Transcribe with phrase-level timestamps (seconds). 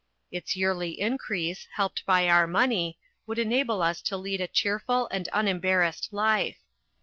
[0.31, 5.27] Its yearly increase, helped by our money, would enable us to lead a cheerful and
[5.31, 6.57] unembarrassed life.